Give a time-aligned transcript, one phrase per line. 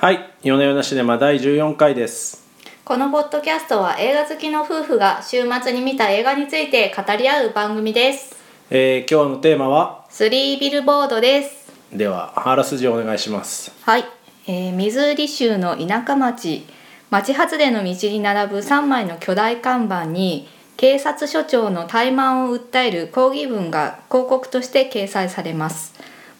[0.00, 2.42] はい、夜な夜なシネマ第14回です。
[2.86, 8.34] このポッドキャストは映画好きの夫婦が週末に見た映画について語り合う番組です。
[8.70, 10.06] えー今日のテーマは？
[10.08, 11.70] スリービルボードです。
[11.92, 13.72] ではあらすじをお願いします。
[13.82, 14.04] はい、
[14.46, 16.64] えーミズーリ州の田舎町。
[17.10, 20.48] 町外れの道に並ぶ3枚の巨大看板に
[20.78, 25.92] 警察署長の怠慢を訴える抗議文が広告として掲載されます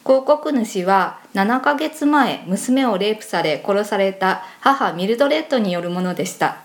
[0.05, 6.59] 広告主は7ヶ月前娘をレイプされ殺された母ミルドレッドによるものでした。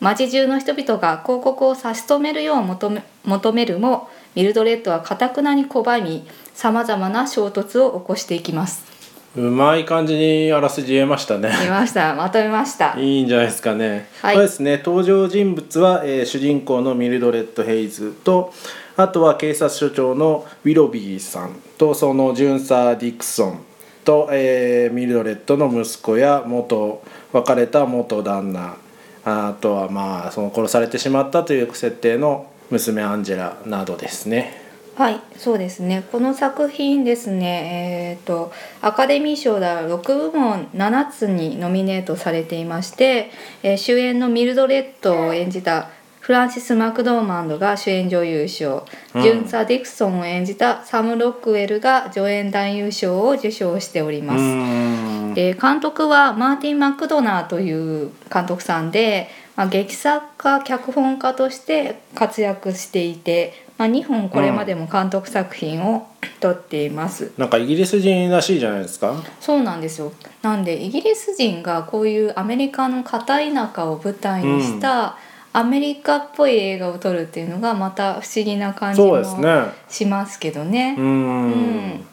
[0.00, 8.93] 町中の人々が広告を差し止めるよう求め求めるもミルドレッドはかたくなに拒みさまざまな衝突を起こしていきます。
[9.36, 11.50] うまい感じにあらすじ言えましたね。
[11.64, 14.08] 見ましたまとめましたいいんじゃないですかね。
[14.22, 14.76] はいそうですね。
[14.84, 18.52] 登場人物は、えー主人公のミルドレッド・ヘイズと
[18.96, 23.60] あとは警察署長のウィロビーさんとその巡査ディクソン
[24.04, 28.76] と、えーミルドレッドの息子や元別れた元旦那
[29.24, 34.63] あとはまあその殺されてしまったという設定の娘アンジェラなどですね。
[34.96, 36.04] はいそうですね。
[36.12, 43.30] この作品ですねえー、とアカデミー賞では6部門7つにノミネートされていまして、
[43.62, 49.22] えー主演のミルドレッドを演じたフランシス・マクドーマンドが主演女優賞、うん。
[49.22, 55.34] ジュンサ・ディクソンを演じたサム・ロックウェルが助演男優賞を受賞しておりうます。
[55.34, 66.08] で監督はマーティン・マクドナーという監督さんで、まあ、劇作家脚本家として活躍していて、まあ、2本これまでも監督作品を
[66.40, 69.14] 撮っています、なんかイギリス人らしいじゃないですか。
[69.40, 75.16] そうなんですよなんでイギリス人がこういうアメリカの片田舎を舞台にした
[75.52, 79.72] アメリカっぽい映画を撮るっていうのがまた不思議な感じもそうですね。
[79.88, 82.04] しますけどねうーん。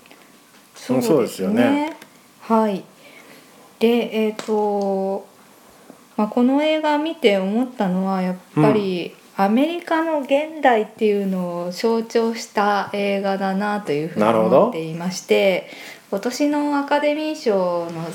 [0.75, 1.95] そうそうですよね
[2.41, 2.83] はい。
[3.79, 5.25] で、えっ、と、
[6.17, 15.67] まあ、この映画見て思ったのはやっぱり、アメリカの現代っていうのを象徴した映画だなというふうに思っていまして
[16.11, 18.05] 今年のアカデミー賞の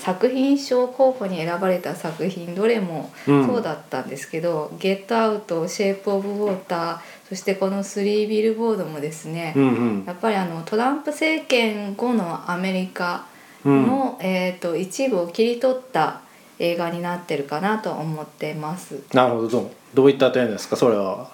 [0.00, 3.46] 作品賞候補に選ばれた作品どれもうん。
[3.46, 9.68] そうだったんですけど「ゲットアウト」「シェイプ・オブ・ウォーター」そしてこの「スリービルボード」もですね、うんう
[10.02, 10.04] ん。
[10.06, 13.24] やっぱりあのトランプ政権後のアメリカ
[13.64, 13.86] うん。
[13.86, 16.20] の、えー、と一部を切り取った
[16.58, 19.02] 映画になってるかなと思ってます。
[19.12, 20.76] なるほどどうどういった点ですか？
[20.76, 21.30] それは。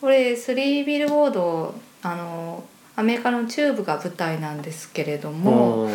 [0.00, 2.64] これスリービルボードあの
[2.96, 5.90] アメリカの中部が舞台なんですけれども、うん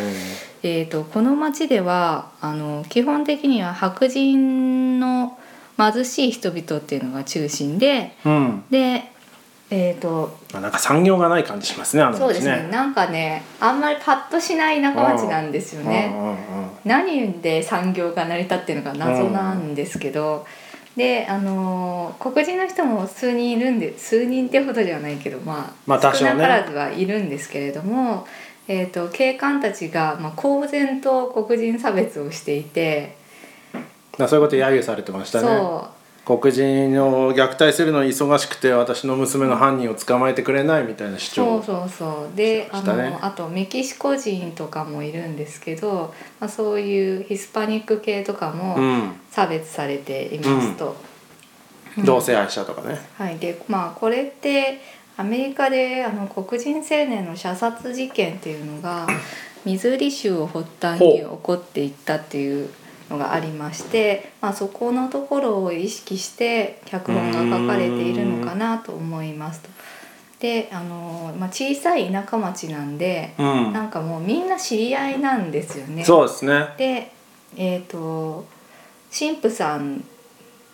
[0.62, 5.38] えー、とこの町ではあの基本的には白人の
[5.78, 8.64] 貧しい人々っていうのが中心でうん。
[8.70, 9.12] で
[9.68, 12.68] えっ、とまあなんか産業がない感じしますねあのそうですねね。
[12.70, 16.10] なんかねあんまりパッとしない田舎町なんですよね。
[16.12, 16.36] うんうんうん
[16.84, 20.46] 何で産業が成り立ってるのか謎なんですけど、
[20.96, 28.24] であのー黒人の人も数人いるんで数人ってほどじゃないけどまあ、まあ多少ね少なからずはいるんですけれども、
[28.68, 33.16] えー、と警官たちが、まあ、公然と黒人差別をしていて、
[34.16, 35.48] まあそういうこと揶揄されてましたね。
[36.26, 41.58] そ黒人を虐待するのに忙しくて私の娘の犯人を捕まえてくれないみたいな主張。
[41.58, 49.12] うそうそうそうであの、あとメキシコ人とかもいるんですけど、まあ、そういうヒスパニック系とかもうん。
[49.30, 50.96] 差別されていますと。
[52.04, 52.98] 同性愛者とかね。
[53.18, 54.80] はい、でまあこれって
[55.18, 59.06] アメリカであの黒人青年の射殺事件っていうのが
[59.64, 62.70] ミズーリ州を発端に起こっていったっていう
[63.10, 69.68] のがありまして、まあ、そこのところを意識して脚本が書かれているのかなと思いますと。
[70.40, 73.72] であの、まあ、小さい田舎町なんで、うん。
[73.72, 76.04] なんかもうみんな知り合いなんですよね。
[76.04, 76.68] そうですね。
[76.76, 77.12] で
[77.56, 78.46] えっ、と
[79.16, 80.04] 神父さん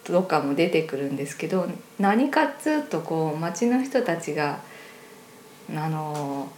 [0.04, 4.58] とかも出てくるんですけど何かっつうとこう町の人たちが
[5.70, 6.50] あの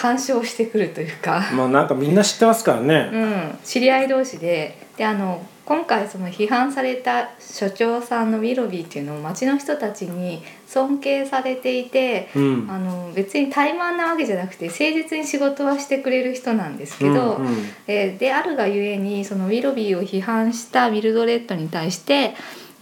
[0.00, 3.10] 干渉してくるというか、もうなんかみんな知ってますからね。
[3.12, 12.66] うん、知り合い同士でであの今回その批判された所長さんのウィロビーっていうのも町の人たちに尊敬されていてうん。
[12.70, 22.34] あの別に怠慢なわけじゃなくて誠実に仕事はしてくれる人なんですけど、うんうんえーであるがゆえにそのウィロビーを批判したミルドレッドに対して、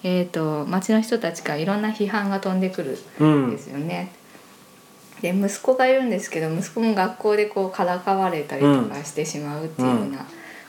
[0.05, 4.13] えー、と町の人たちからいろんな批判が飛んでくるうんんですよね。
[5.21, 10.25] で息子がいるんですけど息子も学校でこうからかわれたりとかしてしまうっていうような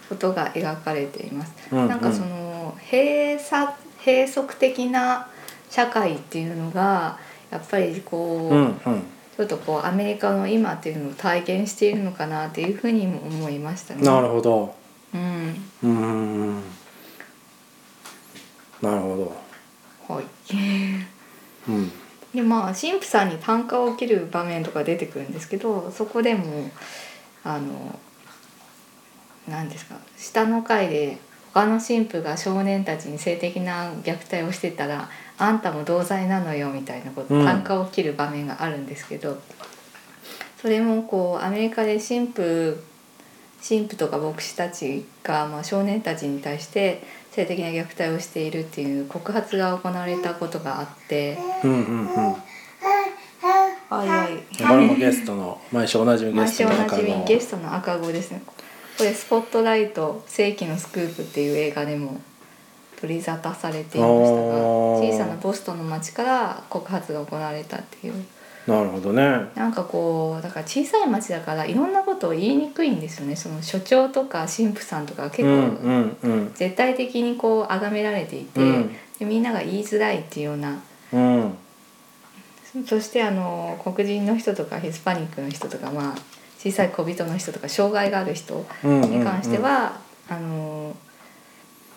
[0.07, 1.53] ことが描かれています。
[1.71, 3.71] うんうん、なんかその閉鎖
[4.03, 5.27] 閉塞的な
[5.69, 7.19] 社会っていうのが
[7.51, 9.03] やっぱりこう、うんうん、
[9.37, 14.01] ちょっとこうアメリカの今っていうのを体験しているのかなっていうふうにも思いましたね。
[14.01, 14.75] なるほど。
[15.13, 15.55] うん。
[15.83, 16.55] うん。
[18.81, 19.33] なるほ
[20.07, 20.13] ど。
[20.13, 20.25] はい。
[21.67, 21.91] うん。
[22.33, 26.69] でまあ神父さんに単価を切る場面とか出てくるんですけどそこでも
[27.43, 27.99] あの
[29.47, 31.17] 何ですか下の階で
[31.53, 37.45] 他の神父が少年たちに性的な虐待をしてたらあんたも同罪なのよみたいなことうん。
[37.45, 39.41] 単価を切る場面があるんですけど、
[40.61, 42.77] それもこうアメリカで神父
[43.67, 51.37] 神父とか牧師たちが、まあ、少年たちに対して性的な虐待をしているっていう告発が行われたことがあって。
[51.63, 52.35] うんうんうん
[53.89, 54.37] はいはい。
[54.55, 58.43] これもゲストの毎週おなじみゲストの中のじみゲストの赤子ですね。
[58.97, 62.21] これ「スポットライト世紀のスクープ」っていう映画でも
[62.99, 64.57] 取り沙汰されていましたが
[64.99, 68.25] 小さなボストンの町から告発が行われたっていう
[68.69, 69.23] なるほどね。
[69.55, 73.35] なんかこうだから小さい町だからいろんなことを言いにくいんですよね。
[73.35, 76.51] その所長とか神父さんとか結うん構うんうん。
[76.53, 78.95] 絶対的にこう崇められていて、うん。
[79.19, 80.79] でみんなが言いづらいっていうような。
[81.13, 81.57] うん。
[82.87, 86.15] そしてあの黒人の人とかヒスパニックの人とか、まあ、
[86.59, 89.99] 小さい小人の人とか障害がある人うんうんに関しては、
[90.29, 90.95] あの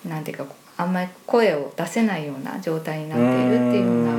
[0.09, 0.47] なんていうか
[0.79, 4.13] あんまり声を出せないような状態になっているっていうような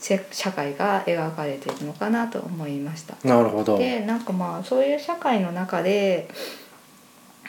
[0.00, 3.16] 社会が描かれているのかなと思いました。
[3.24, 3.78] なるほど。
[3.78, 6.28] でなんかまあそういう社会の中で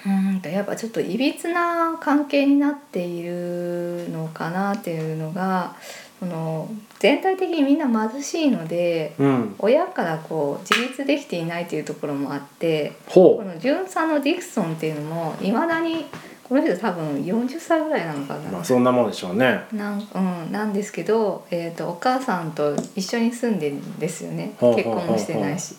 [0.06, 5.75] うーんとやっぱちょっといびつな関係になっているのかなっていうのが
[6.19, 6.69] その
[7.00, 9.56] 全体的にみんな貧しいのでうん。
[9.59, 16.06] 親からこう自立できていないというところもあってほこの巡査のディクソンっていうのもいまだに
[16.51, 18.50] この人多分40歳ぐらいなのかな。
[18.50, 19.62] うまあそんなもんでしょうね。
[19.71, 20.19] なんう
[20.50, 24.53] ん、なんですけど、えー、とお母さんと一緒に住んでるんですよね。
[24.59, 25.75] 結婚もしてないし。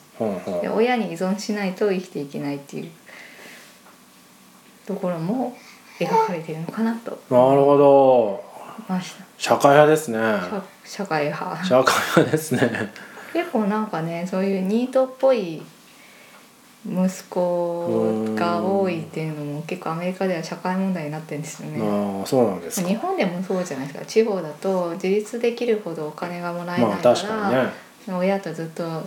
[0.62, 2.90] で親に依存しないと生きていけないっていう
[4.86, 5.54] ところも
[5.98, 7.10] 描かれているのかなと。
[7.10, 8.42] なるほど。
[9.36, 10.18] 社会派ですね。
[10.18, 11.64] 社社会派。
[11.66, 12.90] 社会派ですね。
[13.34, 15.60] 結構なんかねそういうニートっぽい
[16.84, 21.78] 息子が多いっていうのも結構アメリカでは社会問題になってるんですよね。
[21.80, 22.88] ああそうなんですか。
[22.88, 24.04] 日本でもそうじゃないですか。
[24.06, 28.18] 地方だと自立できるほどお金がもらえないまあから、確かにね。
[28.18, 29.02] 親とずっと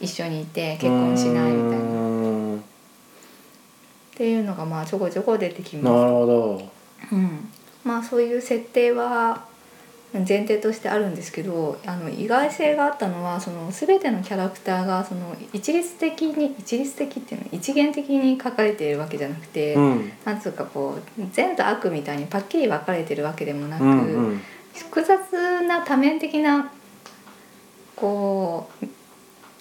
[0.00, 2.56] 一緒にいて結婚しないみたいな。
[2.56, 6.04] っていうのがまあちょこちょこ出てきなます。
[6.04, 6.68] るほど。
[7.12, 7.48] うん、
[7.84, 9.44] まあそういう設定は
[10.20, 20.12] 前提としてあるんですけどあの意外性があったのはその全てのキャラクターがその一律的に一律的っていうのは一元的に書かれているわけじゃなくて、うん。
[20.24, 24.40] なんつうかこう善と悪みたいにパッキリ分かれてるわけでもなく、うんうん。
[24.72, 26.70] 複雑な多面的な
[27.96, 28.86] こう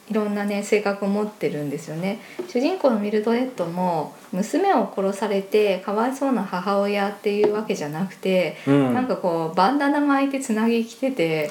[0.10, 2.20] いろんなね性格を持ってるんですよね。
[2.50, 8.94] 主人公のミルドレッドも娘を殺されてかわいそうな母親っていうわけじゃなくて、うん。
[8.94, 11.50] なんかこうバンダナ巻いてつなぎ着てて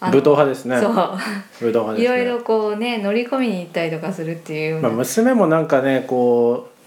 [0.00, 0.80] 武闘派ですね。
[0.80, 0.92] そう。
[1.60, 2.04] 武闘派ですね。
[2.04, 4.80] いろいろこうね乗り込みに行ったりとかするっていう。
[4.80, 6.78] まあ、娘もなんかねこう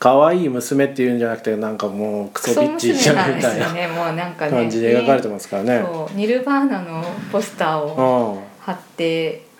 [0.00, 4.50] 可愛い娘っていうんじゃなくてなんかもうククソソビッチじゃみたいなうなんかね。
[4.50, 5.84] 感じで描かれてますからね。
[5.86, 8.52] そうニルバーナのポスターをうん。
[8.64, 9.51] 貼って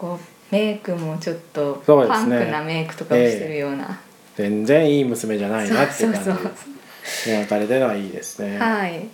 [0.00, 4.00] こうメイクもちょっとパンクねなメイクとかをしてるような、
[4.36, 6.30] 全然いい娘じゃないなっていう感じ
[7.30, 8.58] 描かれてるのはいいですね。
[8.58, 9.06] はい。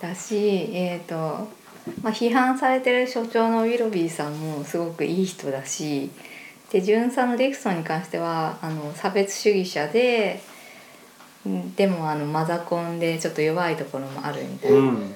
[0.00, 0.36] だし
[0.72, 1.16] えっ、と、
[2.02, 6.10] まあ、批判されてる所長のウィロビーさんもすごくいい人だし
[6.70, 10.40] で巡査のディクソンに関してはあの差別主義者で
[11.48, 15.14] んでもあのマザコンでちょっと弱いところもあるみたいうなん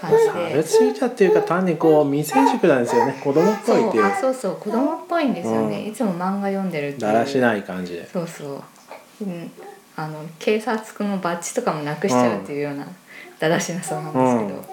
[0.00, 3.20] 感じ差で、別主義者っていうか単にこう未成熟なんですよね。
[3.22, 4.02] 子供っぽいっていう。
[4.02, 4.12] そう。
[4.12, 4.56] あそうそう。
[4.56, 5.86] 子供っぽいんですよね、うん。
[5.88, 8.08] いつも漫画読んでるってだらしない感じで。
[8.08, 9.50] そうそう、うん、
[9.96, 12.86] あの警察のバッジとかもなくしちゃうっていうような
[13.40, 14.64] だらしなさなんですけど、うん。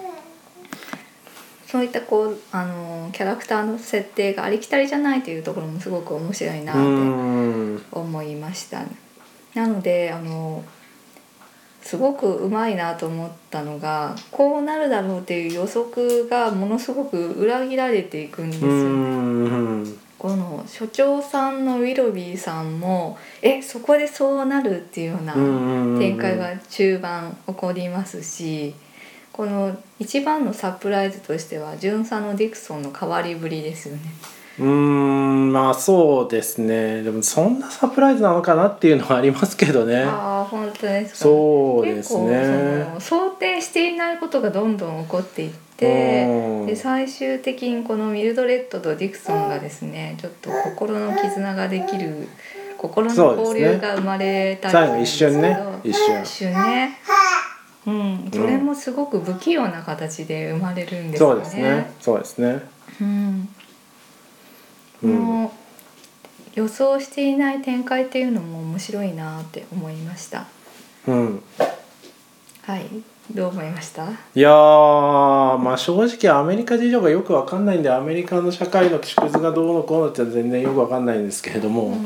[1.66, 7.82] そういったこうあのキャラクターの設定がありきたりじゃないというところもすごく面白いなうってん。
[7.90, 8.82] 思いました、
[9.54, 10.64] なのであの
[11.86, 18.74] すごくうまいなと思ったのがこうなるだろうっていう予測がものすごく裏切られていくんですうよ。
[18.74, 25.34] んこの所長さんのウィロビーさんもえそこでそうなるっていうような
[25.96, 28.74] 展開が中盤起こりますし
[29.32, 34.02] この一番のサプライズとしては巡査のディクソンの変わりぶりですよね。
[34.58, 41.18] うーんまあそうですねでもそんなサプライズなのかなっていうのはありますけどねああ本当ですか。
[41.18, 46.66] そうです結構ね想定していないことがどんどん起こっていってうん。
[46.66, 52.28] で最終的にこのミルドレッドとディクソンがですねちょっと心の絆ができる
[52.78, 55.54] 心の交流が生まれたり最後一瞬ね。
[55.54, 56.22] するんですけど一瞬。
[56.22, 56.98] 一瞬ね。
[57.86, 61.36] うん、それもすごく不器用な形で生まれるんですよね。
[61.36, 61.94] そうですね。
[62.00, 62.62] そうですね。
[63.00, 63.48] うん、
[65.04, 65.14] うん。
[65.14, 65.50] もう
[66.56, 70.46] 予想していない展開っていうのも面白いなって思いました。
[71.06, 71.42] うん。
[72.62, 72.82] はい、
[73.32, 74.08] どう思いました？
[74.08, 81.96] いやーまあ正直アメリカ事情がよくわかんないんでアメリカの社会の縮図がどうのこうのって全然よくわかんないんですけれども、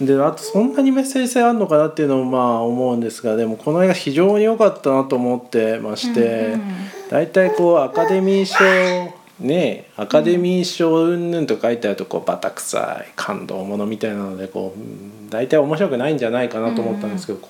[0.00, 6.62] であとそんなにメッセージ性あるのかなっていうのもまあ思うんですがでもこの映画非常に良かったなと思ってまして、うん。
[7.10, 17.48] 大体こうアカデミー賞ねアカデミー賞云々と書いてあるとこうバタ臭い感動ものみたいなのでこううん大体面白くないんじゃないかなと思ったんですけど、こ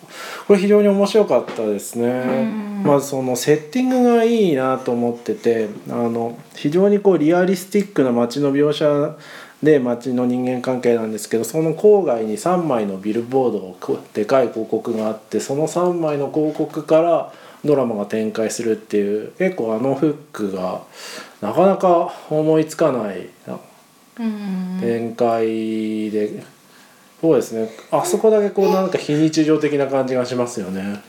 [0.48, 2.44] これ非常に面白かったですね。
[2.44, 9.16] んまずそのセッティングがいいなと思っててあの非常にこうリアリスティックな街の描写
[9.62, 17.32] で街の人間関係なんですけどその郊外に3枚のビルボードこうでかい広告があってその3枚の広告から
[17.64, 20.82] ドラマが展開するっていう結構あのフックが
[21.40, 23.28] なかなか思いつかない
[24.18, 24.78] うん。
[24.80, 26.42] 展開で、
[27.20, 27.70] そうですね。
[27.90, 31.00] あそこだけこうなんか非日常的な感じがしますよね。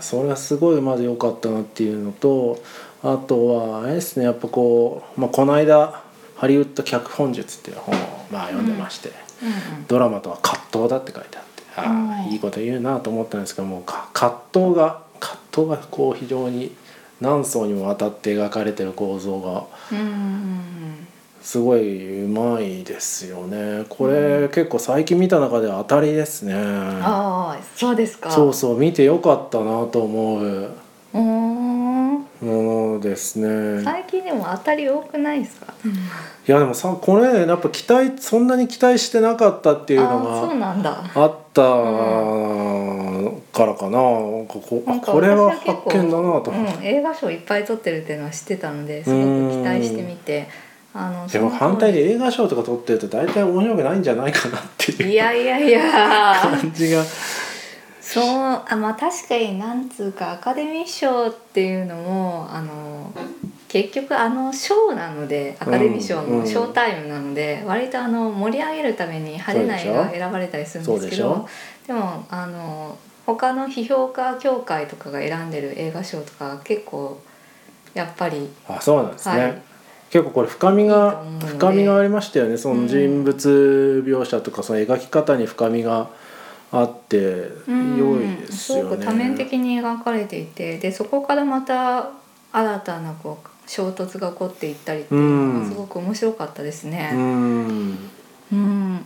[0.00, 2.62] それはすごいまず良かったなっていうのと
[3.02, 4.24] あとはあれですね。
[4.24, 6.02] やっぱこう、まあ、この間
[6.36, 7.98] 「ハリウッド脚本術」っていう本を
[8.30, 9.86] まあ読んでまして、うん。
[9.88, 16.74] ドラマとは葛藤だって書いてあってあいいこと言うなと思ったんですけどもか葛藤が葛藤がこう非常に
[17.20, 19.64] 何層にもわたって描かれてる構造が
[21.40, 28.30] すごいうまいですよねこれ、結構最近見た中では当たりですねああそうですか。
[28.30, 30.70] そうそう見てよかったなと思う
[31.14, 35.72] ものですね最近でも当たり多くないですか？
[36.46, 41.02] いやでもさこれやっぱ期待そんなに期待してなかったっていうのがなんだ。
[41.14, 43.98] あったからかな。
[43.98, 50.48] なんかここれは発見だなと、うん、映画賞いっぱい取ってるっていうのは知ってたのですごく期待してみて
[50.92, 56.34] あのでも反対で映画賞とか取ってると大体面白くないんじゃないかなっていういやいやいや。
[56.42, 57.02] 感じが。
[58.00, 63.12] そうあまあ確かになんつうかアカデミー賞っていうのもあの
[63.68, 71.48] 結局あの賞なのでアカデミー賞のショータイムなので、割とあの盛り上げるために派手な映画が選ばれたりするんですけど
[71.86, 72.96] でもあの
[73.26, 77.20] 他の批評家協会とかが選んでる映画賞とか結構
[77.92, 79.62] やっぱりあそうなんですね、はい。
[80.10, 82.56] 結構これ深みが深みがありましたよね。
[82.56, 86.08] その人物描写とかその描き方に深みが
[86.70, 87.96] あってうん。
[87.98, 88.82] 良いですよね。
[88.82, 92.10] すごく多面的に描かれていてでそこからまた
[92.52, 97.10] 新たなこう衝突が起こっていったりっていうのがすごく面白かったですうね。
[97.12, 97.98] ん。
[98.52, 99.04] うん、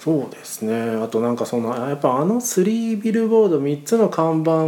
[0.00, 1.02] そうですね。
[1.02, 4.66] あとなんかそのやっぱあの3ビルボード3つの看板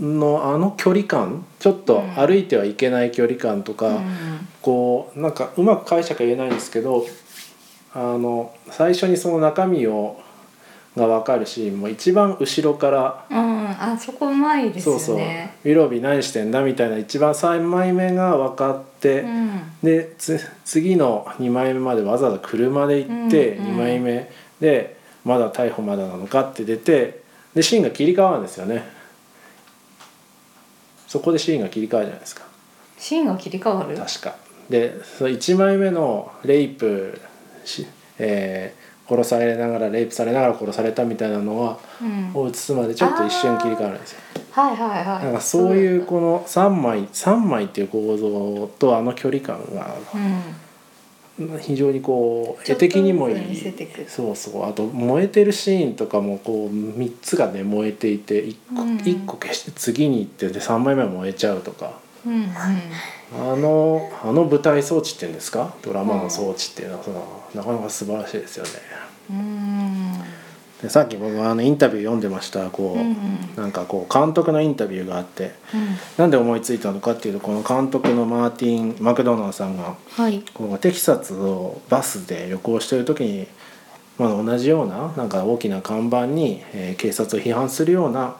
[0.00, 2.14] のあの距離感ちょっとうん。
[2.14, 4.48] 歩いてはいけない距離感とか、うん。
[4.62, 7.04] こうなんかうまく解釈は言えないんですけど
[7.92, 10.20] あの最初にその中身を
[10.96, 15.54] が分かるシーンも一番後ろからうん、あそこうまいですよそうそうね。
[15.64, 27.20] 「ウィロビー何してんだ?」みたいな一番3枚目が分かって、うんでつ次の2枚目までわざわざ車で行って、うんうん2枚目でまだ逮捕まだなのかって出て
[27.54, 28.84] でシーンが切り替わるんですよね
[31.08, 32.42] そこでシーンが切り替わるじゃないですか
[32.98, 33.96] シーンが切り替わる？
[33.96, 34.36] 確か
[34.70, 37.20] でその1枚目のレイプ
[37.64, 37.86] し、
[38.18, 44.20] えー殺されながらレイプされながら殺されたみたいなのはうん、を映すまでちょっと一瞬切り替わるんですよ。
[44.50, 45.24] はいはいはい。
[45.24, 49.94] なんかそういうこの3枚3枚っていう構造とあの距離感が
[51.36, 53.74] うん、非常にこう絵的にもいい。
[54.06, 54.64] そうそう。
[54.64, 58.96] あと燃えてるシーンとかもこう3つがね燃えていて 1, 個うん。
[58.98, 62.48] 一個消して次に行ってで3枚目は燃えちゃうとかうんうん。
[63.52, 65.74] あのあの舞台装置っていうんですか？
[65.82, 68.70] ドラマの装置っていうのはそのなかなか素晴らしいですよね。
[69.30, 70.12] うん
[70.82, 73.16] でさっき僕はあのインタビュー読んでましたこう、うんうん
[73.56, 80.42] なんかこう監督のインタビューがあってうんなんで思いついたのかっていうとこの監督のマーティン・マクドナルドさんがはい。
[80.52, 83.46] こうテキサスをバスで旅行してる時に、
[84.18, 88.36] まあ、同じようななんか大きな看板に、えー警察を批判するような、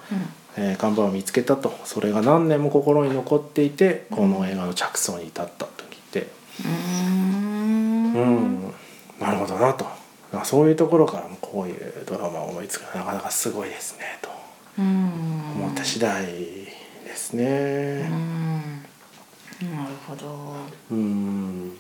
[0.57, 6.29] えー看板を見つけたとそれが何年も心に残っていてこの映画の着想に至ったと聞いて。
[6.65, 8.13] うん。
[8.15, 8.19] う。
[8.25, 8.75] ん、
[9.21, 9.87] なるほどなと
[10.33, 14.31] あそういうところからもこういうドラマを思いつくのはなかなかすごいですねと
[14.79, 15.11] うん。
[15.57, 18.09] 思った次第ですうね。
[18.09, 18.83] ん。
[18.83, 20.55] なるほど。
[20.91, 21.79] うん、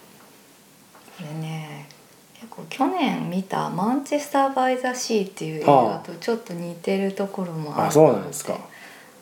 [1.18, 1.88] これね
[2.70, 8.56] 去年見た「マンチェスター・バイ・ザ・シー」っていう映画とちょっと似てるところもあるあそうなんですか。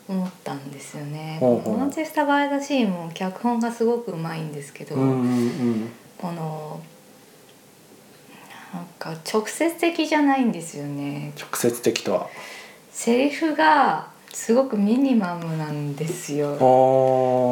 [0.07, 1.39] 思ったんですよね。
[1.41, 6.79] マンチェスター・バイ・ザ・シーも脚本がすごくうまいんですけど、うんうんこの
[8.73, 11.33] なんか直接的じゃないんですよね。
[11.37, 12.27] 直接的とは
[12.91, 16.57] セリフがすごくミニマムなんですよ。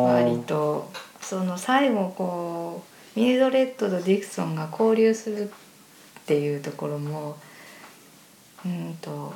[0.05, 0.89] 割割と
[1.21, 2.81] その最後こ
[3.15, 5.51] うミルドレッドとディクソンが交流する
[6.31, 7.35] っていうところも
[8.65, 9.33] うんと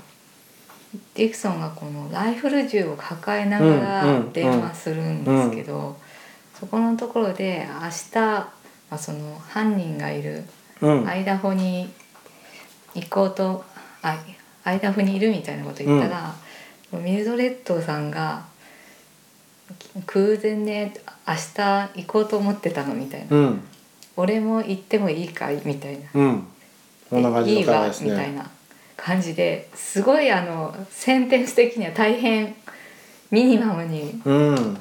[1.13, 5.97] ディクソンがこのライフル銃を抱えながうんらうん電話するんですけど、
[6.57, 8.51] そこのところで明日、ま
[8.91, 10.45] あ、その犯人がいる
[10.79, 11.07] うん。
[11.07, 11.89] アイダホに
[12.93, 13.65] 行こうと
[14.01, 14.17] あ
[14.63, 16.33] アイダホにいるみたいなこと言ったら、
[16.93, 18.45] ミルドレッドさんが
[20.07, 20.93] 「空前ね
[21.27, 21.61] 明日
[21.95, 23.35] 行こうと思ってたの」みたいな。
[23.35, 23.63] うん
[24.15, 26.05] 「俺も行ってもいいかい?」みたいな。
[26.13, 26.47] うん
[27.09, 28.11] こんな「感じいいわの会話で」すね。
[28.11, 28.49] みたいな
[28.97, 32.55] 感じですごいあのセンテンス的には大変
[33.31, 34.21] ミニマムに。
[34.25, 34.77] うん。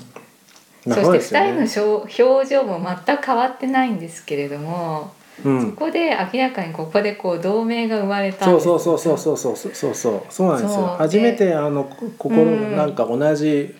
[0.86, 1.20] まあそしてうで
[1.66, 5.12] すよ2人の表情も全く変わってないんですけれども。
[5.44, 5.72] うん。
[5.72, 8.46] ここで明らかにここでこう同盟が生まれた。
[8.46, 9.94] んそうそうそうそうそうそうそう。
[9.94, 10.94] そうそうなんですよ。
[10.98, 12.76] 初めてあのこ心うん。
[12.76, 13.74] なんか同じ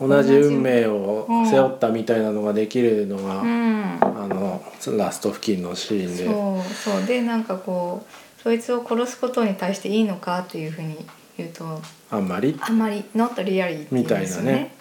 [0.00, 3.98] 同じ運命を背負ったみたいなのができるのが、うん
[4.92, 6.26] ラスト付近のシーンで。
[6.26, 7.06] そうそう。
[7.06, 8.06] でなんかこ
[8.38, 11.04] うそいつを殺すことに対していいのかっていうふうに
[11.36, 12.58] 言うとあんまり？
[12.60, 14.74] あんまり「not really」みたいなね。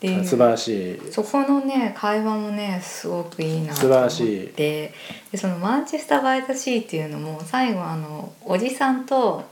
[0.00, 1.00] 素晴らしい。
[1.10, 4.46] そこのね会話もねすごくいいなと素晴思っらしい。
[4.48, 4.94] て
[5.32, 9.42] でその「マンチェスター・バイ・ザ・シー」っていうのも最後あのおじさんと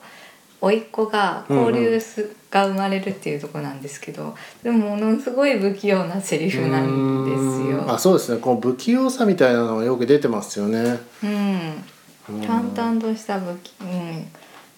[0.60, 7.92] 甥っ子が交流す、が生まれるっていうところなんですけどでもものすごい不器用なセリフなんですよ。
[7.92, 8.40] あそうですね。
[8.40, 10.98] この不器用さみたいなのがよく出てますよね。
[11.22, 11.84] うん。
[12.30, 12.42] うん。
[12.42, 14.26] 淡々とした武器、うん、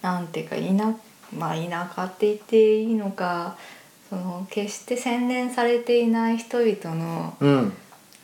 [0.02, 3.56] なんていうか田,、まあ、田舎って言っていいのか
[4.10, 7.72] その決して洗練されていない人々の、うん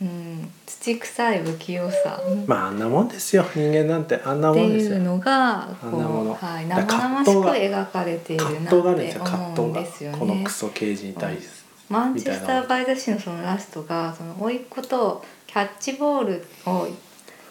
[0.02, 2.20] うん、土臭い不器用さ。
[2.46, 3.44] まああんなもんですよ。
[3.54, 4.20] 人間なんて。
[4.24, 4.96] あんなってもんですよ。
[4.96, 10.52] いうのがあこう、はい、生々しく描かれているなって思うんですよこのねク。
[10.52, 11.64] ソ刑事に対して。
[11.88, 16.88] マンチェスター・バイ・ザ・シーのそのラストがその甥っ子とキャッチボールを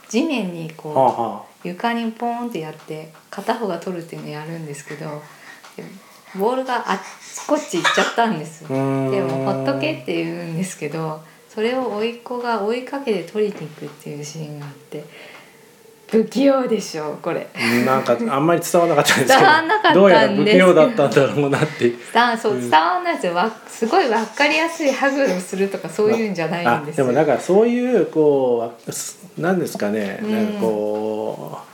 [0.09, 5.21] 地面にこう、はあは床にポーンってやって片方が取るっていうのをやるんですけど
[5.77, 5.83] で
[6.35, 11.21] ボールがあっちこっち行っちゃったんですでもほっとけって言うんですけど
[11.53, 15.03] それを甥っ子が追いかけて取りに行くっていうシーンがあって
[16.07, 17.47] 不器用でしょこれ。
[17.85, 19.93] なんかあんまり伝わらなかったんですけど伝わんなかったんです。
[19.93, 21.93] けどどうやら不器用だったんだろうなって。
[22.13, 23.33] だそう伝わんないですよ。
[23.33, 27.07] わすごい分かりやすいハグをするとかそういうんじゃないあんですよ。
[27.07, 31.72] でもなんかそういうこうすなんですかね、うんなんかこう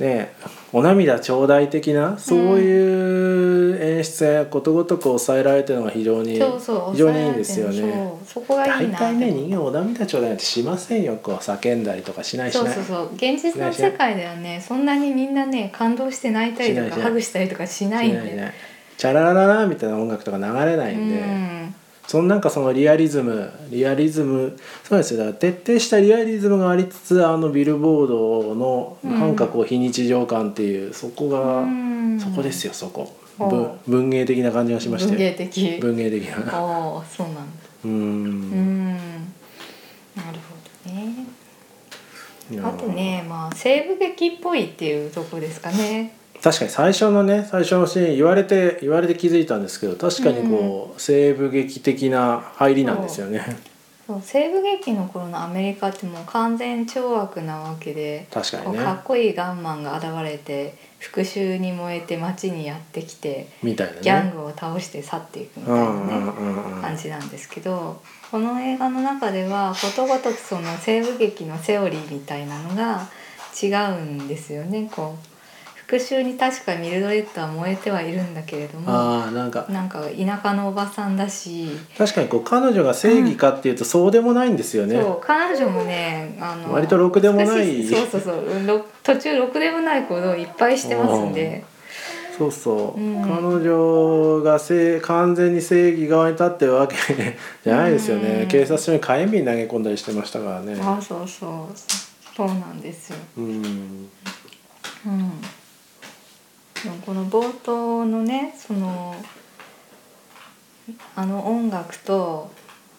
[0.00, 0.32] ね
[0.72, 8.18] お涙頂戴的なそういう演出がことごとく抑えられてるのが非常にそうそう非常にいいんですよね。
[8.24, 8.44] そう。
[8.44, 8.96] そこがいい大なって。
[8.96, 11.18] 体ね人間お涙頂戴なんてしませんよ。
[11.22, 13.14] こう叫んだりとかしないしないそうそうそう。
[13.14, 18.52] 現実の世界ではねそんなにみんなね感動して泣いたりとかハグしたりとかしないんで。
[18.96, 21.74] チャララララみたいな音楽とか流れないんで、うん
[22.10, 25.18] そのなんかそのリアリズムリアリズムそうですよ。
[25.20, 32.18] だから徹底したリアリズムがありつつあのビルボードのなんかこう非日常感っていうそこが、うん。
[32.18, 33.16] そこですよそこ。
[33.38, 35.78] 文文芸的な感じがしました文よ芸的。
[35.80, 36.38] 文芸的な。
[36.52, 37.42] ああそうなんだ。
[37.84, 38.50] ううん。
[38.50, 41.14] んなるほどね。
[42.60, 53.44] あとねまあ西部劇っぽいっていうとこですかね確かに最初のね最初のシーン言われて言われて気づいたんですけど確かにこう、西部劇的な入りなんですよね。
[54.06, 54.22] そう。
[54.24, 58.78] 西部劇の頃のアメリカってもう完全懲悪なわけで確かにね。
[58.78, 64.00] かっこいいガンマンが現れて復讐に燃えて街にやってきてみたいなね。
[64.02, 66.32] ギャングを倒して去っていくみたいな
[66.80, 73.08] 感じなんですけどこの映画の中ではことごとくその西部劇のセオリーみたいなのが
[73.60, 75.29] 違うんですよねこう
[75.90, 81.66] 復讐に確かミルドレッドは燃えてはいるんだけれどもああなんかなんか田舎のおばさんだし、
[81.98, 91.64] 確かにこう彼女が正義かっていうとそうでもないんですよね、そう彼女もねあの割とろくでもないそうそうそうろ途中ろくでもないことをいっぱいしてますんで。
[92.38, 96.96] そうそう、うん彼女が正完全に正義側に立ってるわけ
[97.62, 101.76] じゃないですよね、うん警察署に火炎瓶投げ込んだりしてましたからねあそうそう
[102.34, 103.16] そうなんですよ。
[103.36, 104.08] うん
[105.06, 105.32] うん。
[107.04, 109.14] この冒頭のねその
[111.14, 112.50] あの音楽と、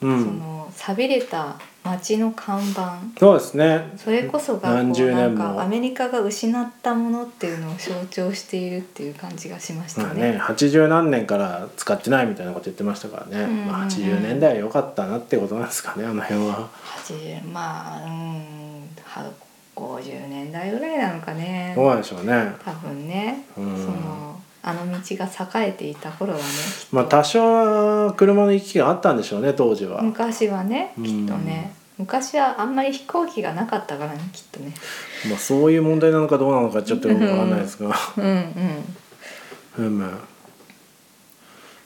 [0.02, 0.24] うん。
[0.24, 3.00] その寂れた街の看板。
[3.20, 3.92] そうですね。
[3.98, 5.44] それこそがこ何う十年も。
[5.44, 10.34] なんかアメリカが失ったものっていうのを象徴しているっていう感じがしましたまあね。
[10.34, 13.50] ね80何年から使ってないみたいなこと言ってましたからね、うん。
[13.52, 16.70] うんうんまあ、80年代は良かったなってことなんですかねあの辺は。
[17.06, 18.90] 80まあうん。
[19.04, 19.30] は
[19.82, 21.74] 50年代ぐらいなのかね。
[21.76, 22.54] どうなんでしょうね。
[22.64, 23.78] 多分ね、うん。
[23.78, 25.26] そのあの道が
[25.64, 26.44] 栄えていた頃はね
[26.92, 30.02] まあ多少は車の行き来があったんでしょうね当時は。
[30.02, 31.04] 昔はねうん。
[31.04, 34.74] きっとね、昔はあんまり飛行機がなかったからねきっとね。
[35.30, 37.96] まあそういう問題なのかどうなのかちょっとよくわかんないですが。
[38.18, 38.26] うん。
[39.80, 39.86] うん。
[39.86, 40.20] うん。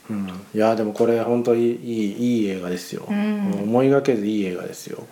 [0.08, 3.53] うん、いやでもこれ本当にいいいい映画ですよ、うん。
[3.63, 5.03] 思いがけずいい映画ですよ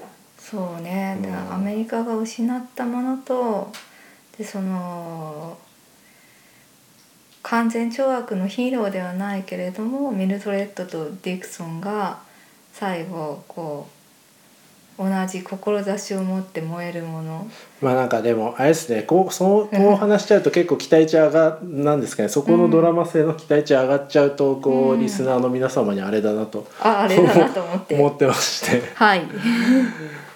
[0.53, 1.17] そうね、
[1.49, 3.71] アメリカが失ったものと
[4.37, 5.57] でその
[7.41, 12.19] 完全懲悪のヒーローではないけれどもミルドレッドとディクソンが
[12.71, 13.87] 最後こ
[14.99, 17.47] う同じ志を持って燃えるもの。
[17.81, 19.01] まあなんかでもあれですね。
[19.01, 22.29] こうそうこう話しちゃうと結構期待値上がなんですかね。
[22.29, 24.99] そこのドラマ性の期待値上がっちゃうとこう、うん。
[24.99, 27.95] リスナーの皆様にあれだなとああれだなと思って。
[27.99, 28.83] 思ってまして。
[28.93, 29.23] はい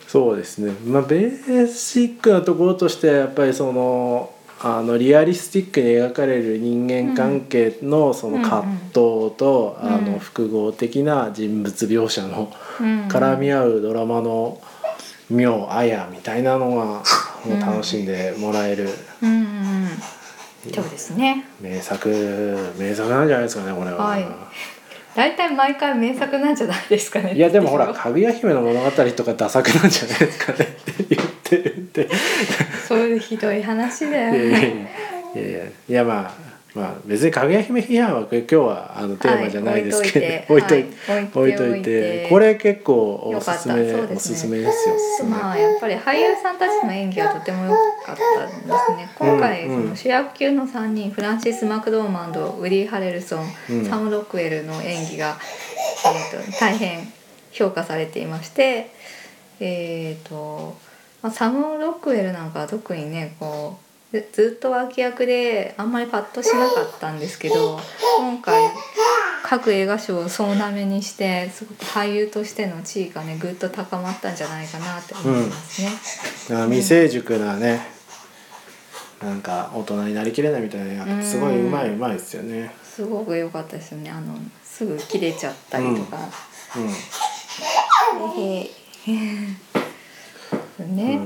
[0.08, 0.72] そうですね。
[0.86, 8.94] まあベーシックなところとしてはやっぱりそのあのリアリスティックに描かれる人間関係のその葛藤
[9.36, 13.08] と、あの複合的な人物描写のうん。
[13.08, 14.60] 絡み合うドラマの
[15.30, 17.04] 妙あやみたいなのは
[17.46, 18.90] もう楽しんでもらえる。
[20.74, 21.46] そうですね。
[21.62, 22.10] 名作
[22.78, 24.06] 名作なんじゃないですかねこれは。
[24.06, 24.26] はい
[25.18, 32.08] 大体毎回名作なんじゃないですかねいやでもほら「かぐや姫の物語」とかダ作なんじゃないですかねって言ってるんで。
[32.88, 34.68] そういうひどい話だよいやいやいや。
[34.68, 34.72] い
[35.36, 42.28] やいやいやまあまあ別にかぐや姫批判は今日はあのテーマじゃないですけど、はい 置いといて、はい置いといて。
[42.30, 44.96] これ結構おすすめ、ねおすすめですよ。
[44.96, 47.78] おすすめまあやっぱり俳優さんたちの演技はとても良か
[48.14, 49.10] ったですね。
[49.18, 53.86] 今回うんうんその主役級の3人フランシス・マクドーマンドウディ・ハレルソン、うん。
[53.90, 55.38] サム・ロックウェルの演技が、
[56.06, 57.12] えー、と大変
[57.52, 58.92] 評価されていまして
[59.60, 60.78] えっ、と、
[61.22, 63.87] まあ、サム・ロックウェルなんかは特にねこう
[64.22, 67.80] ずずっと脇役であんまりパッとしなかったんですけど
[68.18, 68.70] 今回
[69.44, 75.90] 各映画賞を総なめにしてすごく俳優としての地位がねぐっと高まったんじゃないかなって思いますね。
[76.58, 77.82] あの未成熟なね、
[79.22, 82.72] なんか大人になりきれないみたいなすごいうまいうまいですよね。
[82.84, 84.10] すごく良かったですよね。
[84.10, 86.18] あのすぐ切れちゃったりとか。
[86.76, 88.44] うん。
[88.44, 88.70] へ
[89.06, 89.68] へ
[90.86, 91.20] ね、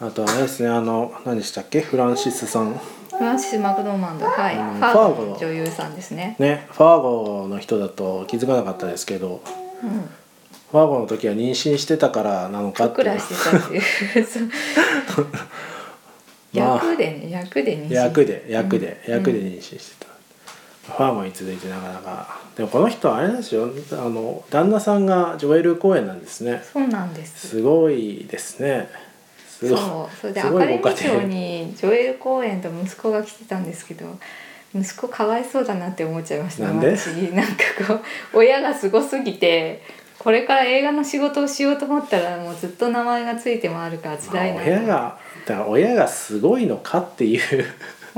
[0.00, 1.80] あとあれですねあの何でしたっけ？
[1.80, 2.74] フランシスさん。
[2.74, 2.80] フ
[3.18, 5.24] ランシス・マクドーマンドはい、うんファーゴ。
[5.26, 6.36] の女優さんですね。
[6.38, 9.42] ねファーゴの人だと気づかなかったですけど
[9.82, 9.90] うん、
[10.70, 13.82] ファーゴの時は妊娠してたからなのかっていらしてたっていう。
[16.52, 17.92] 役でね役で妊娠。
[17.94, 19.14] 役で役で、うん。
[19.14, 20.06] 役で妊娠して
[20.86, 22.38] た、ファーゴに続いてなかなか。
[22.56, 23.68] でもこの人はあれなんですよ。
[23.92, 26.62] あの旦那さんがジョエル・コーエンなんですね。
[26.72, 27.48] そうなんです。
[27.48, 28.88] すごいですね
[29.60, 34.18] そうそれですアカデミー賞にジョエル公演と息子が来てたんですけど
[34.74, 36.96] 息子かわいそうだなって思っちゃいましたなんで？
[36.96, 37.06] 私。
[37.32, 37.52] なんか
[37.88, 37.94] こ
[38.34, 39.82] う親がすごすぎて
[40.18, 47.64] これから映画の仕事をしようと思ったらもうずっと名前がついて回るから辛いな親がだから親がすごいのかっていう。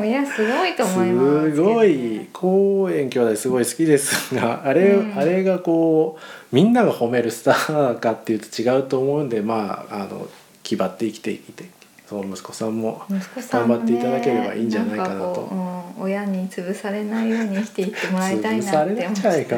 [0.00, 5.18] 親すごいと思いますけすごい公園兄弟すごい好きですがあれ,、うん。
[5.18, 10.28] あれがこうみんなが褒めるスターかっていうと違うと思うんでまああの
[10.68, 11.64] 気張って生きていて
[12.06, 15.30] その息子さんも頑張っていただければいいんじゃないかなと。
[15.30, 19.56] んこううん親に潰されないように生きていってもらいたいなって思って。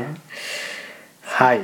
[1.22, 1.60] はい。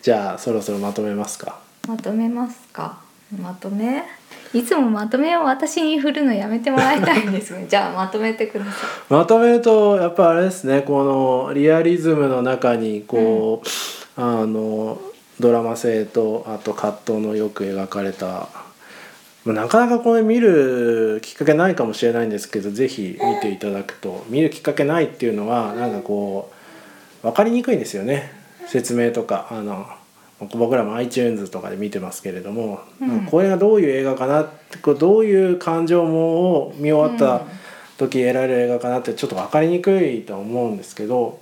[0.00, 1.60] じゃあそろそろまとめますか。
[1.86, 2.98] まとめますか。
[3.38, 4.02] まとめ？
[4.54, 7.66] いつもまとめを私に振るのやめてもらいたいんですね。
[7.68, 8.70] じゃあまとめてくださ
[9.10, 10.80] まとめるとやっぱあれですね。
[10.80, 14.98] このリアリズムの中にこう、あの
[15.40, 18.48] ドラマ性とあと葛藤のよく描かれた。
[19.44, 24.24] まあなかなかこれ見るきっかけないかもしれないんですけどぜひ見ていただくと。
[24.28, 26.52] 見るきっかけないっていうのはなんかこ
[27.22, 28.32] う分かりにくいんですよね。
[28.66, 29.48] 説明とか。
[29.50, 29.86] あの
[30.52, 33.26] 僕らも iTunes とかで見てますけれども、うん。
[33.26, 34.48] これがどういう映画かな
[34.98, 37.46] どういう感情を見終わった
[37.96, 41.38] 時得られる映画かなってちょっと分かりにくいと思うんですけど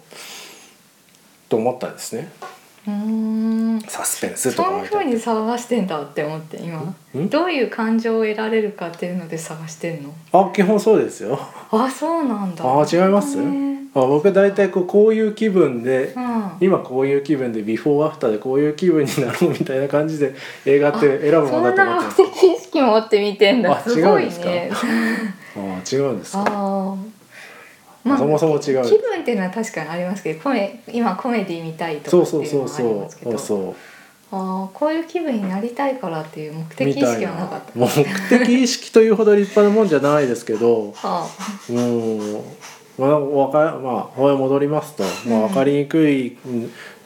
[1.48, 2.30] と思ったんですね。
[2.42, 2.44] い
[2.86, 3.80] うーん。
[3.88, 6.78] サスペンスとかそういうふうに探してんだって思って今。
[6.78, 7.28] ん？
[7.28, 10.12] どういう感情を得られるかっていうので探してんの？
[10.32, 11.38] あ基本そうですよ。
[11.70, 12.64] あそうなんだ。
[12.64, 13.36] あ違います？
[13.38, 16.42] ねあ僕大体こうこういう気分でうん。
[16.60, 22.16] 今こういう気分でビフォーアフターでこういう気分になろうみたいな感じで映画って選ぶものだと思ってます。
[22.16, 23.76] そんな目的意識持って見てんだ。
[23.76, 24.70] あすごい違うんね。
[25.56, 25.60] ああ
[25.94, 26.40] 違うんですか？
[26.40, 26.96] ああ
[28.04, 28.84] そもそも違う。
[28.84, 33.30] 気分っていうのは確かにありますけどコメ今コメディ見たいとそうかっていうそうそうそうのはありますけど。
[33.32, 33.74] そうそう
[34.34, 37.46] ああこういう気分になりたいからっていう目的意識はな。
[37.46, 37.72] かった。
[37.74, 37.86] 目
[38.38, 41.28] 的意識というほど立派なもんじゃないですけど は
[41.68, 42.40] うん。
[42.98, 45.48] まあわかまあこれ戻りますと、まあ、うん。
[45.48, 46.38] 分かりにくい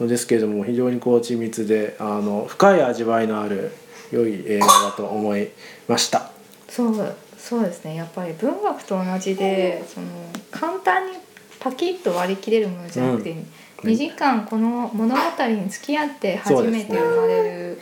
[0.00, 3.72] のですけれども非常にこう緻密であの深い味わいのある
[4.12, 5.48] 良い映画だと思い
[5.88, 6.18] ました。
[6.18, 6.30] あ
[6.68, 10.06] そうそうですねやっぱり文学と同じでその
[10.50, 11.12] 簡単に
[11.60, 13.46] パキッと割り切れるものじゃなくて、うん
[13.82, 17.78] 2時間この物語に付き合って初めて生まれる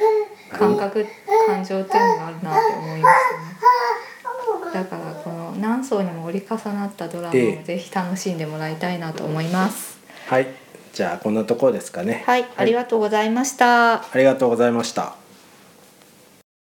[0.50, 1.06] 感覚、
[1.46, 3.16] 感情っていうのがあるなって思いまし
[4.72, 4.84] たね。
[4.84, 9.98] だからこの何層にも折り重なったドラマをええぜひ楽しんでもらいたいなと思います。
[10.26, 10.48] はい、
[10.92, 12.24] じゃあこんなところですかね。
[12.26, 13.94] はい、ありがとうございました。
[13.94, 15.23] ありがとうございました。